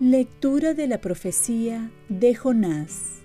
[0.00, 3.16] Lectura de la profecía de Jonás.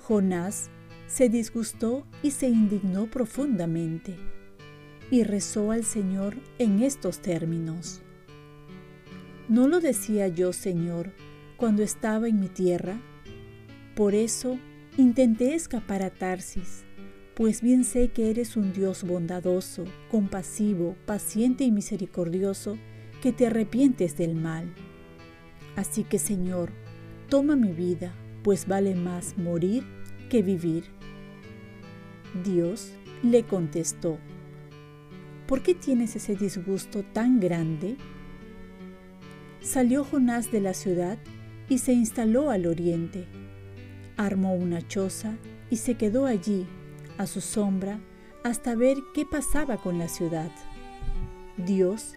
[0.00, 0.68] Jonás
[1.06, 4.16] se disgustó y se indignó profundamente
[5.12, 8.02] y rezó al Señor en estos términos.
[9.48, 11.12] ¿No lo decía yo, Señor,
[11.56, 13.00] cuando estaba en mi tierra?
[13.94, 14.58] Por eso
[14.96, 16.84] intenté escapar a Tarsis,
[17.34, 22.78] pues bien sé que eres un Dios bondadoso, compasivo, paciente y misericordioso,
[23.22, 24.72] que te arrepientes del mal
[25.76, 26.70] Así que Señor,
[27.28, 29.84] toma mi vida, pues vale más morir
[30.30, 30.84] que vivir.
[32.44, 34.18] Dios le contestó,
[35.46, 37.96] ¿por qué tienes ese disgusto tan grande?
[39.60, 41.18] Salió Jonás de la ciudad
[41.68, 43.26] y se instaló al oriente.
[44.16, 45.36] Armó una choza
[45.70, 46.66] y se quedó allí,
[47.18, 48.00] a su sombra,
[48.42, 50.50] hasta ver qué pasaba con la ciudad.
[51.56, 52.16] Dios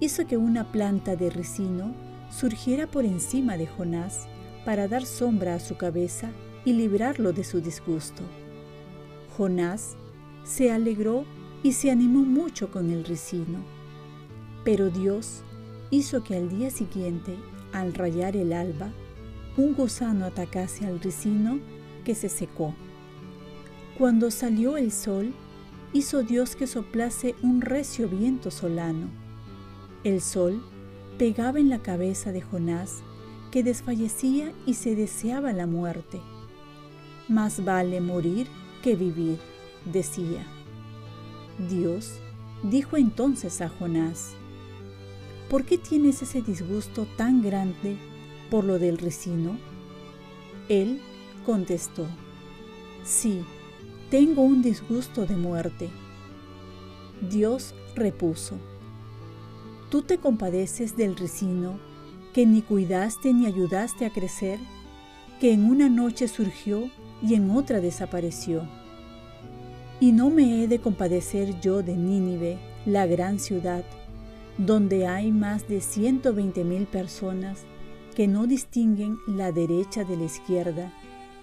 [0.00, 1.94] hizo que una planta de ricino
[2.30, 4.28] surgiera por encima de Jonás
[4.64, 6.30] para dar sombra a su cabeza
[6.64, 8.22] y librarlo de su disgusto.
[9.36, 9.96] Jonás
[10.44, 11.24] se alegró
[11.62, 13.64] y se animó mucho con el ricino,
[14.64, 15.42] pero Dios
[15.90, 17.36] hizo que al día siguiente,
[17.72, 18.90] al rayar el alba,
[19.56, 21.58] un gusano atacase al ricino
[22.04, 22.74] que se secó.
[23.98, 25.34] Cuando salió el sol,
[25.92, 29.08] hizo Dios que soplase un recio viento solano.
[30.04, 30.62] El sol
[31.18, 33.02] pegaba en la cabeza de Jonás,
[33.50, 36.20] que desfallecía y se deseaba la muerte.
[37.28, 38.46] Más vale morir
[38.82, 39.38] que vivir,
[39.84, 40.46] decía.
[41.68, 42.20] Dios
[42.62, 44.34] dijo entonces a Jonás,
[45.48, 47.96] ¿por qué tienes ese disgusto tan grande
[48.50, 49.58] por lo del ricino?
[50.68, 51.00] Él
[51.46, 52.06] contestó,
[53.02, 53.42] sí,
[54.10, 55.88] tengo un disgusto de muerte.
[57.30, 58.58] Dios repuso,
[59.90, 61.78] tú te compadeces del ricino
[62.34, 64.60] que ni cuidaste ni ayudaste a crecer,
[65.40, 66.90] que en una noche surgió
[67.22, 68.68] y en otra desapareció.
[70.00, 73.84] Y no me he de compadecer yo de Nínive, la gran ciudad,
[74.58, 77.64] donde hay más de 120 mil personas
[78.14, 80.92] que no distinguen la derecha de la izquierda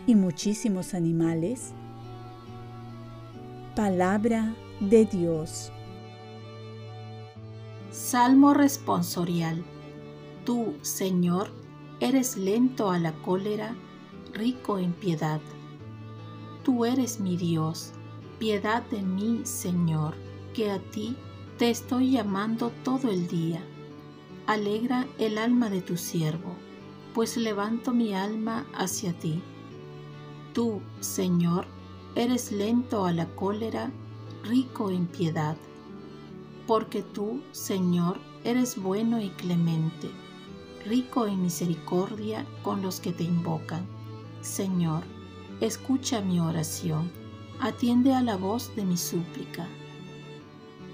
[0.06, 1.72] y muchísimos animales.
[3.76, 5.72] Palabra de Dios.
[7.92, 9.64] Salmo responsorial.
[10.46, 11.50] Tú, Señor,
[12.02, 13.74] eres lento a la cólera,
[14.34, 15.40] rico en piedad.
[16.64, 17.94] Tú eres mi Dios,
[18.38, 20.14] piedad de mí, Señor,
[20.54, 21.16] que a ti
[21.58, 23.62] te estoy llamando todo el día.
[24.48, 26.56] Alegra el alma de tu siervo,
[27.14, 29.42] pues levanto mi alma hacia ti.
[30.54, 31.66] Tú, Señor,
[32.16, 33.92] eres lento a la cólera,
[34.44, 35.58] rico en piedad
[36.68, 40.10] porque tú, Señor, eres bueno y clemente,
[40.86, 43.86] rico en misericordia con los que te invocan.
[44.42, 45.04] Señor,
[45.62, 47.12] escucha mi oración,
[47.60, 49.68] atiende a la voz de mi súplica.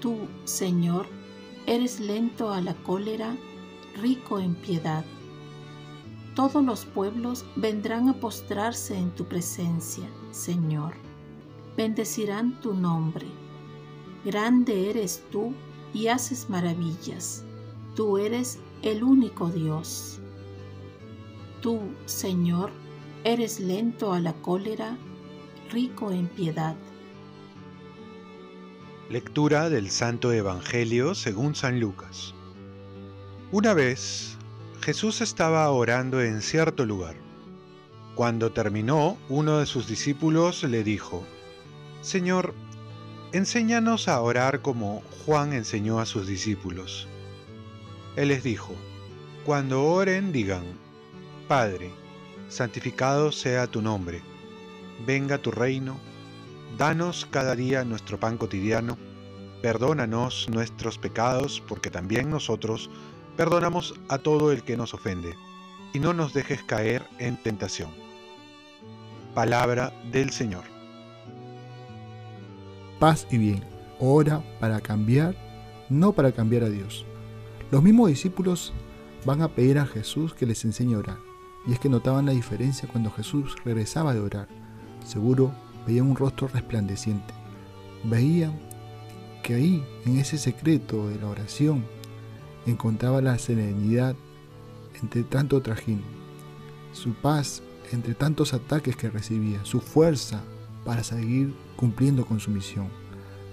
[0.02, 1.06] Tú, Señor,
[1.66, 3.34] eres lento a la cólera,
[3.96, 5.06] rico en piedad.
[6.34, 10.92] Todos los pueblos vendrán a postrarse en tu presencia, Señor.
[11.78, 13.26] Bendecirán tu nombre
[14.24, 15.52] Grande eres tú
[15.92, 17.44] y haces maravillas.
[17.96, 20.20] Tú eres el único Dios.
[21.60, 22.70] Tú, Señor,
[23.24, 24.96] eres lento a la cólera,
[25.70, 26.76] rico en piedad.
[29.10, 32.34] Lectura del Santo Evangelio según San Lucas.
[33.50, 34.36] Una vez,
[34.80, 37.16] Jesús estaba orando en cierto lugar.
[38.14, 41.24] Cuando terminó, uno de sus discípulos le dijo,
[42.00, 42.54] Señor,
[43.32, 47.08] Enséñanos a orar como Juan enseñó a sus discípulos.
[48.14, 48.74] Él les dijo,
[49.46, 50.64] Cuando oren digan,
[51.48, 51.90] Padre,
[52.50, 54.20] santificado sea tu nombre,
[55.06, 55.98] venga tu reino,
[56.78, 58.98] danos cada día nuestro pan cotidiano,
[59.62, 62.90] perdónanos nuestros pecados porque también nosotros
[63.36, 65.34] perdonamos a todo el que nos ofende,
[65.92, 67.90] y no nos dejes caer en tentación.
[69.34, 70.72] Palabra del Señor
[73.02, 73.64] paz y bien.
[73.98, 75.34] Ora para cambiar,
[75.88, 77.04] no para cambiar a Dios.
[77.72, 78.72] Los mismos discípulos
[79.24, 81.16] van a pedir a Jesús que les enseñe a orar.
[81.66, 84.46] Y es que notaban la diferencia cuando Jesús regresaba de orar.
[85.04, 85.50] Seguro
[85.86, 87.34] veían un rostro resplandeciente.
[88.04, 88.58] Veían
[89.42, 91.84] que ahí, en ese secreto de la oración,
[92.66, 94.14] encontraba la serenidad
[95.00, 96.02] entre tanto trajín.
[96.92, 100.42] su paz entre tantos ataques que recibía, su fuerza
[100.84, 102.88] para seguir cumpliendo con su misión.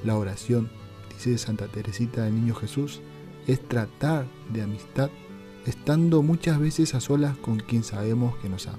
[0.03, 0.69] La oración,
[1.13, 3.01] dice Santa Teresita del Niño Jesús,
[3.47, 5.09] es tratar de amistad
[5.65, 8.77] estando muchas veces a solas con quien sabemos que nos ama.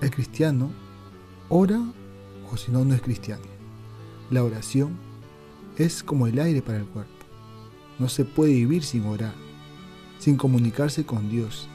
[0.00, 0.70] El cristiano
[1.48, 1.80] ora
[2.52, 3.42] o si no, no es cristiano.
[4.30, 4.96] La oración
[5.76, 7.12] es como el aire para el cuerpo.
[7.98, 9.34] No se puede vivir sin orar,
[10.18, 11.68] sin comunicarse con Dios.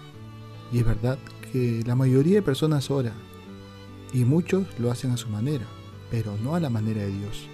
[0.72, 1.18] Y es verdad
[1.52, 3.14] que la mayoría de personas ora
[4.14, 5.66] y muchos lo hacen a su manera,
[6.12, 7.48] pero no a la manera de Dios.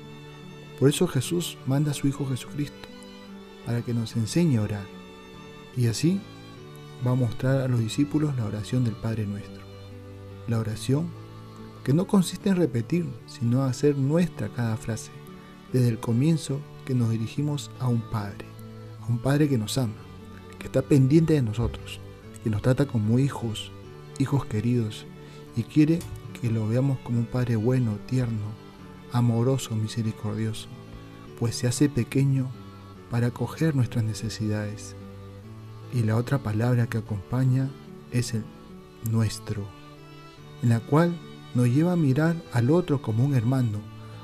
[0.79, 2.87] Por eso Jesús manda a su Hijo Jesucristo,
[3.65, 4.85] para que nos enseñe a orar.
[5.75, 6.19] Y así
[7.05, 9.61] va a mostrar a los discípulos la oración del Padre nuestro.
[10.47, 11.09] La oración
[11.89, 15.09] que no consiste en repetir, sino hacer nuestra cada frase,
[15.73, 18.45] desde el comienzo que nos dirigimos a un Padre,
[19.01, 19.95] a un Padre que nos ama,
[20.59, 21.99] que está pendiente de nosotros,
[22.43, 23.71] que nos trata como hijos,
[24.19, 25.07] hijos queridos,
[25.55, 25.97] y quiere
[26.39, 28.53] que lo veamos como un Padre bueno, tierno,
[29.11, 30.67] amoroso, misericordioso,
[31.39, 32.51] pues se hace pequeño
[33.09, 34.95] para acoger nuestras necesidades.
[35.91, 37.67] Y la otra palabra que acompaña
[38.11, 38.43] es el
[39.09, 39.65] nuestro,
[40.61, 41.19] en la cual
[41.59, 43.79] nos lleva a mirar al otro como un hermano,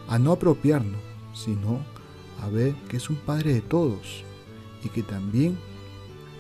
[0.08, 1.02] a no apropiarnos,
[1.34, 1.82] sino
[2.42, 4.24] a ver que es un Padre de todos
[4.86, 5.58] y que también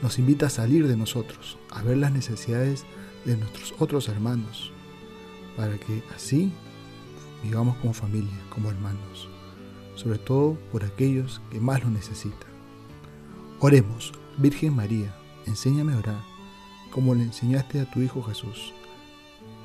[0.02, 2.86] nos invita a salir de nosotros, a ver las necesidades
[3.26, 4.72] de nuestros otros hermanos,
[5.58, 6.54] para que así
[7.44, 9.28] vivamos como familia, como hermanos,
[9.96, 12.56] sobre todo por aquellos que más lo necesitan.
[13.60, 15.14] Oremos, Virgen María,
[15.46, 16.24] enséñame a orar,
[16.90, 18.74] como le enseñaste a tu Hijo Jesús,